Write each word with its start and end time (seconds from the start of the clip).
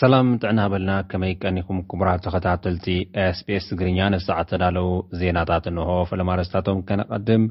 ሰላም 0.00 0.26
ጥዕና 0.42 0.60
በለና 0.72 0.92
ከመይ 1.10 1.32
ቀኒኩም 1.44 1.78
ኩምራት 1.90 2.20
ተኸታተልቲ 2.24 2.84
ኤስpስ 3.22 3.64
ትግርኛ 3.70 4.00
ነስሳዓ 4.14 4.36
ዝተዳለው 4.50 4.88
ዜናታት 5.20 5.64
እንሆ 5.70 5.88
ፈለማርስታቶም 6.10 6.82
ከነቐድም 6.88 7.44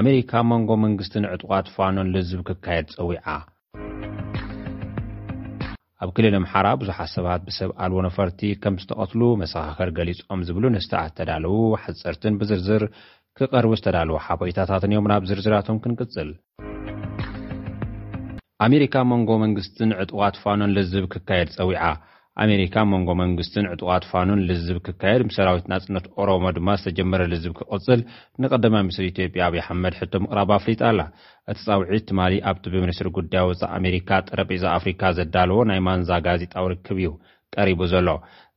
ኣሜሪካ 0.00 0.32
መንጎ 0.50 0.68
መንግስትን 0.84 1.28
ዕጡቃት 1.30 1.68
ፋኖን 1.76 2.10
ልዝብ 2.16 2.42
ክካየድ 2.48 2.90
ፀዊዓ 2.96 3.26
ኣብ 6.02 6.10
ክልል 6.18 6.36
ኣምሓራ 6.40 6.66
ብዙሓት 6.82 7.12
ሰባት 7.16 7.44
ብሰብ 7.48 7.72
ኣልዎ 7.86 8.00
ነፈርቲ 8.08 8.42
ከም 8.64 8.76
ዝተቐትሉ 8.84 9.22
መሰኻኽር 9.44 9.92
ገሊፆም 10.00 10.42
ዝብሉ 10.50 10.64
ንስሳዕ 10.76 11.04
ዝተዳለዉ 11.12 11.54
ሓፅርትን 11.84 12.36
ብዝርዝር 12.42 12.84
ክቐርቡ 13.40 13.72
ዝተዳለዉ 13.82 14.18
ሓበይታታትን 14.26 14.94
እዮም 14.96 15.08
ናብ 15.14 15.24
ዝርዝራቶም 15.32 15.80
ክንቅጽል 15.86 16.30
ኣሜሪካ 18.64 18.96
መንጎ 19.10 19.30
መንግስትን 19.42 19.90
ዕጡቓት 20.02 20.34
ፋኖን 20.42 20.70
ልዝብ 20.76 21.04
ክካየድ 21.12 21.48
ጸዊዓ 21.54 21.86
ኣሜሪካ 22.44 22.76
መንጎ 22.92 23.08
መንግስትን 23.20 23.66
ዕጡቓት 23.72 24.04
ፋኑን 24.10 24.40
ልዝብ 24.50 24.76
ክካየድ 24.86 25.22
ምስ 25.28 25.34
ሰራዊት 25.38 25.66
ናጽነት 25.72 26.04
ኦሮሞ 26.22 26.44
ድማ 26.56 26.68
ዝተጀመረ 26.80 27.22
ልዝብ 27.32 27.52
ክቕጽል 27.58 28.00
ንቐዳማ 28.42 28.74
ምኒስትሪ 28.86 29.06
ኢትዮጵያ 29.12 29.42
ኣብዪ 29.48 29.60
ሓመድ 29.66 29.94
ሕቶ 30.00 30.12
ምቕራብ 30.24 30.50
ኣፍሊጣ 30.58 30.80
ኣላ 30.90 31.00
እቲ 31.52 31.58
ጻውዒት 31.66 32.04
ትማሊ 32.10 32.34
ኣብቲ 32.50 32.64
ብሚኒስትሪ 32.74 33.10
ጉዳይ 33.18 33.44
ወፃእ 33.50 33.70
ኣሜሪካ 33.78 34.10
ጥረጴዛ 34.30 34.64
ኣፍሪካ 34.78 35.02
ዘዳለዎ 35.18 35.58
ናይ 35.70 35.80
ማንዛ 35.88 36.10
ጋዜጣውርክብ 36.26 36.98
እዩ 37.04 37.10
ቀሪቡ 37.56 37.80
ዘሎ 37.94 38.08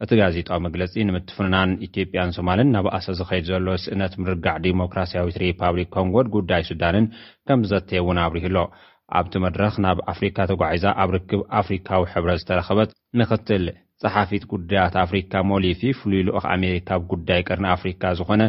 እቲ 0.03 0.11
ጋዜጣዊ 0.21 0.59
መግለጺ 0.67 0.93
ንምትፍናን 1.07 1.69
ኢትዮጵያን 1.87 2.35
ሶማልን 2.37 2.71
ናባኣሰ 2.75 3.07
ዝኸይድ 3.21 3.45
ዘሎ 3.53 3.67
ስእነት 3.85 4.13
ምርጋዕ 4.25 4.55
ዲሞክራስያዊት 4.67 5.37
ሪፓብሊክ 5.45 5.91
ኮንጎድ 5.97 6.29
ጉዳይ 6.37 6.63
ሱዳንን 6.71 7.07
ከምዘተየእውን 7.49 8.21
ኣብሪህሎ 8.27 8.57
ኣብቲ 9.17 9.33
መድረኽ 9.43 9.73
ናብ 9.83 9.97
ኣፍሪካ 10.11 10.37
ተጓዒዛ 10.49 10.85
ኣብ 11.01 11.09
ርክብ 11.15 11.41
ኣፍሪካዊ 11.59 12.01
ሕብረት 12.13 12.39
ዝተረኸበት 12.41 12.89
ንኽትል 13.19 13.63
ጸሓፊት 14.01 14.43
ጉዳያት 14.53 14.95
ኣፍሪካ 15.03 15.33
ሞሊፊ 15.51 15.81
ፍሉይ 15.99 16.23
ልኦክ 16.27 16.45
ኣሜሪካ 16.55 16.89
ብ 17.01 17.07
ጉዳይ 17.11 17.39
ቅርኒ 17.47 17.65
ኣፍሪካ 17.75 18.03
ዝኾነ 18.17 18.43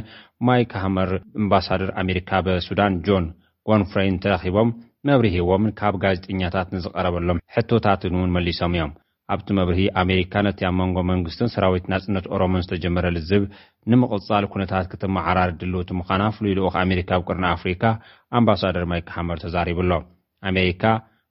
ማይክ 0.46 0.72
ሃመር 0.82 1.10
ኣምባሳደር 1.42 1.90
ኣሜሪካ 2.02 2.30
ብሱዳን 2.46 2.94
ጆን 3.06 3.26
ጎንፍሬይን 3.68 4.16
እተረኺቦም 4.18 4.72
መብርሂዎምን 5.08 5.72
ካብ 5.80 5.94
ጋዜጠኛታት 6.04 6.68
ንዝቐረበሎም 6.74 7.42
ሕቶታትን 7.54 8.16
እውን 8.18 8.32
መሊሶም 8.36 8.74
እዮም 8.76 8.92
ኣብቲ 9.34 9.48
መብርሂ 9.58 9.80
ኣሜሪካ 10.02 10.34
ነቲ 10.46 10.60
ኣብ 10.70 10.74
መንጎ 10.80 10.98
መንግስትን 11.12 11.52
ሰራዊት 11.54 11.86
ንጽነት 11.92 12.26
ኦሮሞን 12.34 12.64
ዝተጀመረ 12.66 13.06
ልዝብ 13.16 13.42
ንምቕጻል 13.92 14.44
ኩነታት 14.54 14.88
ክተመዓራርድልቲ 14.94 15.92
ምዃና 16.00 16.22
ፍሉይ 16.38 16.56
ልኡክ 16.60 16.76
ኣሜሪካ 16.84 17.10
ብ 17.22 17.30
ቅርኒ 17.30 17.46
ኣፍሪካ 17.56 17.84
ኣምባሳደር 18.40 18.86
ማይክ 18.92 19.08
ሓመር 19.16 19.40
ተዛሪቡሎ 19.46 19.92
ኣሜሪካ 20.48 20.84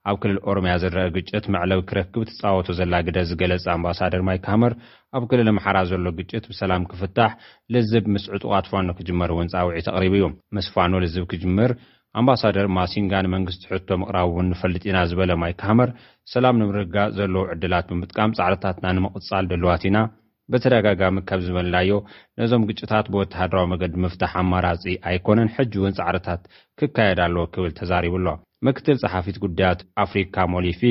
ኣብ 0.10 0.16
ክልል 0.24 0.38
ኦሮምያ 0.52 0.74
ዘረአ 0.82 1.06
ግጭት 1.16 1.46
መዕለብ 1.54 1.80
ክረክብ 1.90 2.22
ተጻወቱ 2.30 2.68
ዘላግደ 2.78 3.18
ዝገለጸ 3.30 3.66
ኣምባሳደር 3.78 4.22
ማይክ 4.28 4.46
ሃመር 4.52 4.74
ኣብ 5.18 5.24
ክልል 5.32 5.48
ኣምሓራ 5.52 5.78
ዘሎ 5.90 6.06
ግጭት 6.20 6.44
ብሰላም 6.52 6.84
ክፍታሕ 6.92 7.32
ልዝብ 7.76 8.06
ምስ 8.14 8.26
ዕጡቓት 8.36 8.66
ፋኖ 8.72 8.88
ክጅመር 9.00 9.32
እውን 9.34 9.50
ፃውዒት 9.56 9.88
ኣቕሪቡ 9.94 10.14
እዩ 10.20 10.28
ምስ 10.58 10.68
ፋኖ 10.76 10.94
ልዝብ 11.06 11.26
ክጅምር 11.34 11.74
ኣምባሳደር 12.20 12.68
ማሲንጋ 12.78 13.14
ንመንግስቲ 13.26 13.64
ሕቶ 13.74 13.88
ምቕራብ 14.02 14.30
እውን 14.34 14.48
ንፈልጥ 14.54 14.84
ኢና 14.90 15.00
ዝበለ 15.10 15.32
ማይክ 15.42 15.60
ሃመር 15.68 15.90
ሰላም 16.36 16.58
ንምርጋእ 16.62 17.12
ዘለዉ 17.18 17.42
ዕድላት 17.54 17.86
ብምጥቃም 17.94 18.36
ጻዕርታትና 18.40 18.86
ንምቕጻል 18.98 19.46
ደልዋት 19.52 19.84
ኢና 19.92 19.98
ብተደጋጋሚ 20.54 21.16
ከም 21.30 21.40
ዝበልላዮ 21.46 21.94
ነዞም 22.40 22.66
ግጭታት 22.70 23.06
ብወተሃድራዊ 23.14 23.66
መገድ 23.76 23.96
ምፍታሕ 24.06 24.34
ኣማራጺ 24.44 24.84
ኣይኮነን 25.12 25.54
ሕጂ 25.58 25.74
እውን 25.82 25.96
ጻዕርታት 26.00 26.44
ክካየዳ 26.80 27.20
ኣለዎ 27.30 27.46
ክብል 27.56 27.72
ተዛሪቡ 27.80 28.14
ኣሎ 28.24 28.28
ምክትል 28.66 28.98
ጸሓፊት 29.02 29.36
ጉዳያት 29.44 29.80
ኣፍሪካ 30.04 30.36
ሞሊፊ 30.54 30.82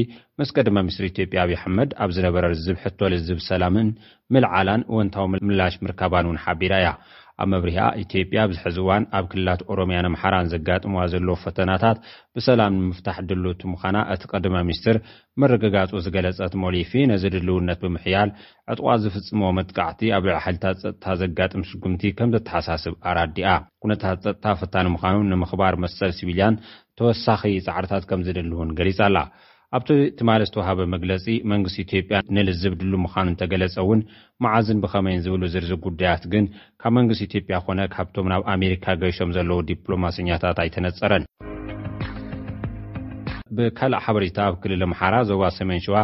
ምስ 0.41 0.51
ቀድመ 0.57 0.77
ምኒስሪ 0.87 1.05
ኢትዮጵያ 1.13 1.39
ኣብይ 1.45 1.59
ሕመድ 1.63 1.91
ኣብ 2.03 2.11
ዝነበረ 2.17 2.43
ርዝብ 2.53 2.77
ሕቶ 2.83 2.99
ልዝብ 3.13 3.39
ሰላምን 3.49 3.89
ምልዓላን 4.35 4.83
ወንታዊ 4.97 5.27
ምላሽ 5.51 5.75
ምርከባን 5.85 6.27
እውን 6.29 6.41
ሓቢራ 6.45 6.73
እያ 6.83 6.91
ኣብ 7.43 7.49
መብሪሂኣ 7.53 7.87
ኢትዮጵያ 8.03 8.41
ብዚሕዚእዋን 8.51 9.05
ኣብ 9.17 9.25
ክልላት 9.33 9.61
ኦሮምያን 9.73 10.07
ኣምሓራን 10.09 10.47
ዘጋጥምዋ 10.53 11.01
ዘለዉ 11.13 11.35
ፈተናታት 11.43 11.99
ብሰላም 12.37 12.73
ንምፍታሕ 12.83 13.17
ደልቲ 13.31 13.63
ምዃና 13.73 13.97
እቲ 14.15 14.23
ቀደማ 14.33 14.55
ምኒስትር 14.69 14.97
መርግጋፁ 15.43 15.91
ዝገለፀት 16.05 16.55
ሞሊፊ 16.63 16.93
ነዚድልውነት 17.11 17.81
ብምሕያል 17.85 18.31
ዕጥቋ 18.75 18.87
ዝፍፅሞ 19.03 19.43
መጥቃዕቲ 19.59 20.01
ኣብ 20.19 20.25
ልዕሓልታት 20.31 20.79
ፀጥታ 20.85 21.05
ዘጋጥሚ 21.23 21.63
ስጉምቲ 21.73 22.05
ከም 22.21 22.33
ዘተሓሳስብ 22.37 22.97
ኣራዲኣ 23.11 23.51
ኩነታት 23.85 24.21
ፀጥታ 24.27 24.47
ፈታኒ 24.63 24.89
ምዃኑ 24.97 25.19
ንምኽባር 25.33 25.77
መፀል 25.85 26.13
ስብልያን 26.21 26.57
ተወሳኺ 27.01 27.43
ፃዕርታት 27.69 28.07
ከም 28.13 28.23
ዝድልእውን 28.29 28.73
ገሊጻ 28.81 29.01
ኣላ 29.11 29.17
ኣብቲ 29.77 29.89
ትማለ 30.19 30.41
ዝተውሃበ 30.49 30.81
መግለፂ 30.93 31.25
መንግስቲ 31.53 31.77
ኢትዮጵያ 31.85 32.19
ንልዝብ 32.37 32.73
ድሉ 32.81 32.93
ምዃኑ 33.05 33.27
እንተገለፀ 33.31 33.75
እውን 33.85 34.01
መዓዝን 34.45 34.81
ብኸመይን 34.85 35.23
ዝብሉ 35.25 35.43
ዝርዝግ 35.55 35.81
ጉዳያት 35.87 36.25
ግን 36.33 36.45
ካብ 36.83 36.93
መንግስት 36.99 37.23
ኢትዮጵያ 37.29 37.57
ኮነ 37.67 37.81
ካብቶም 37.95 38.29
ናብ 38.33 38.43
ኣሜሪካ 38.55 38.85
ገሾም 39.03 39.31
ዘለዎ 39.37 39.59
ዲፕሎማስኛታት 39.71 40.59
ኣይተነፀረን 40.65 41.25
ብካልእ 43.59 44.03
ሓበሬታ 44.05 44.39
ብ 44.55 44.57
ክልል 44.63 44.83
ኣምሓራ 44.89 45.15
ዞባ 45.33 45.43
ሰሜን 45.59 45.83
ሸዋ 45.89 45.97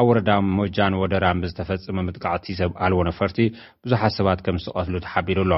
ኣብ 0.00 0.06
ወረዳ 0.10 0.30
ሞጃን 0.58 0.96
ወደራን 1.02 1.40
ብዝተፈፀመ 1.42 1.98
ምጥቃዕቲ 2.08 2.46
ሰብኣልዎ 2.62 3.00
ነፈርቲ 3.10 3.38
ብዙሓት 3.84 4.12
ሰባት 4.18 4.40
ከም 4.46 4.58
ዝተቐትሉ 4.62 4.96
ተሓቢሩኣሎ 5.06 5.52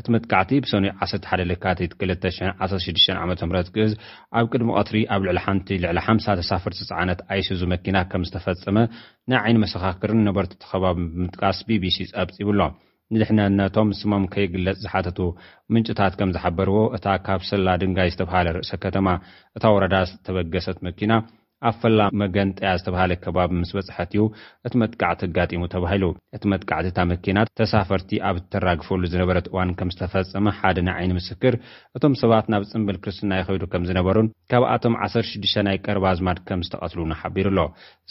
እቲ 0.00 0.08
መጥቃዕቲ 0.14 0.50
ብሰኑይ 0.64 0.90
11 1.06 1.42
ልካቲት 1.50 1.92
2016 2.04 3.10
ዓም 3.22 3.30
ግእዝ 3.76 3.92
ኣብ 4.38 4.46
ቅድሚ 4.52 4.68
ቐትሪ 4.78 4.96
ኣብ 5.14 5.22
ልዕሊ 5.26 5.38
ሓንቲ 5.46 5.68
ዕ 5.88 5.92
ሓ0 6.06 6.36
ተሳፍርቲፃዓነት 6.40 7.20
ኣይስዙ 7.34 7.60
መኪና 7.74 7.96
ከም 8.12 8.22
ዝተፈፀመ 8.28 8.76
ናይ 9.30 9.38
ዓይኒ 9.44 9.56
መሰኻክርን 9.64 10.22
ነበርቲ 10.28 10.52
ተኸባቢ 10.64 10.96
ብምጥቃስ 11.16 11.58
ቢቢሲ 11.70 11.98
ፀብፅ 12.14 12.38
ይብሎ 12.42 12.60
ንድሕነነቶም 13.14 13.88
ስሞም 14.00 14.24
ከይግለፅ 14.32 14.76
ዝሓተቱ 14.84 15.18
ምንጭታት 15.74 16.16
ከም 16.18 16.32
ዝሓበርዎ 16.36 16.78
እታ 16.98 17.06
ካብ 17.26 17.40
ሰላ 17.50 17.68
ድንጋይ 17.82 18.10
ዝተብሃለ 18.14 18.46
ርእሰ 18.56 18.72
ከተማ 18.84 19.06
እታ 19.58 19.64
ወረዳ 19.76 19.96
ዝተበገሰት 20.10 20.78
መኪና 20.88 21.12
ኣብ 21.68 21.74
ፈላ 21.80 22.00
መገንጥያ 22.20 22.68
ዝተብሃለ 22.80 23.12
ከባቢ 23.24 23.50
ምስ 23.62 23.70
በፅሐት 23.76 24.12
ዩ 24.18 24.22
እቲ 24.66 24.72
መጥቃዕቲ 24.82 25.20
ኣጋጢሙ 25.28 25.64
ተባሂሉ 25.74 26.04
እቲ 26.36 26.44
መጥቃዕት 26.52 26.86
እታ 26.90 26.98
ምኪናት 27.10 27.50
ተሳፈርቲ 27.60 28.10
ኣብ 28.28 28.36
እተራግፈሉ 28.40 29.02
ዝነበረት 29.12 29.46
እዋን 29.50 29.72
ከም 29.78 29.90
ዝተፈፀመ 29.94 30.46
ሓደና 30.58 30.88
ዓይኒ 31.00 31.10
ምስክር 31.18 31.54
እቶም 31.98 32.14
ሰባት 32.22 32.46
ናብ 32.52 32.62
ፅምብል 32.70 32.98
ክርስትና 33.06 33.32
ይኸይዱ 33.40 33.64
ከም 33.72 33.84
ዝነበሩን 33.88 34.30
ካብኣቶም 34.52 34.94
16 35.06 35.60
ናይ 35.68 35.76
ቀርባ 35.86 36.06
ዝማድ 36.20 36.38
ከም 36.50 36.62
ዝተቐትሉና 36.68 37.12
ሓቢሩ 37.22 37.46
ኣሎ 37.52 37.60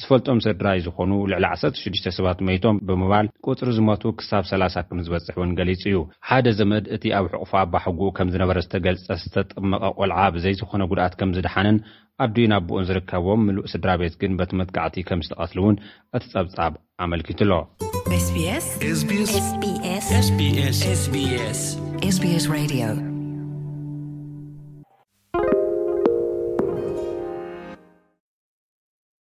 ዝፈልጦም 0.02 0.42
ስድራ 0.48 0.68
ዩ 0.80 0.84
ዝኾኑ 0.88 1.12
ልዕሊ 1.34 1.46
16 1.56 2.10
ሰባት 2.20 2.40
መቶም 2.50 2.80
ብምባል 2.90 3.30
ቁፅሪ 3.54 3.72
ዝመቱ 3.80 4.04
ክሳብ 4.20 4.46
ሰላ0 4.52 4.86
ከም 4.92 5.02
ዝበፅሕ 5.08 5.36
እውን 5.40 5.56
ገሊጹ 5.62 5.82
እዩ 5.94 5.98
ሓደ 6.28 6.46
ዘመድ 6.60 6.86
እቲ 6.98 7.04
ኣብ 7.22 7.26
ሕቕፋ 7.34 7.52
ኣባሕጉኡ 7.66 8.12
ከም 8.20 8.30
ዝነበረ 8.36 8.58
ዝተገልፀ 8.68 9.10
ዝተጥመቐ 9.24 9.84
ቆልዓ 10.00 10.20
ብዘይ 10.38 10.56
ዝኾነ 10.62 10.82
ጉድኣት 10.94 11.14
ከም 11.22 11.34
ዝድሓንን 11.40 11.80
ኣዱዩ 12.26 12.46
ናብቦኡን 12.54 12.88
ዝርከቦም 12.90 13.44
ምሉእ 13.48 13.68
ስድራ 13.74 13.92
ቤት 14.02 14.16
ግን 14.24 14.32
በቲ 14.40 14.52
መትቃዕቲ 14.62 14.98
ከም 15.10 15.22
ዝተቐትሉ 15.28 15.60
እውን 15.64 15.78
እቲ 16.14 16.26
ጸብጻብ 16.34 16.74
ኣመልኪቱ 17.06 17.54
ኣሎ 22.58 23.16